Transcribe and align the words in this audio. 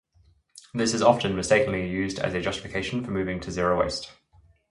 This 0.73 0.95
is 0.95 1.03
often, 1.03 1.35
mistakenly 1.35 1.87
used 1.87 2.17
as 2.17 2.33
a 2.33 2.41
justification 2.41 3.05
for 3.05 3.11
moving 3.11 3.39
to 3.41 3.51
Zero 3.51 3.79
Waste. 3.79 4.11